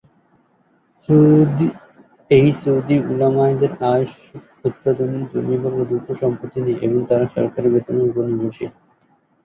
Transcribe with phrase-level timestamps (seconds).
[2.31, 8.71] এই সৌদি উলামাদের আয়-উৎপাদনের জমি বা প্রদত্ত সম্পত্তি নেই এবং তারা সরকারী বেতনের নির্ভরশীল।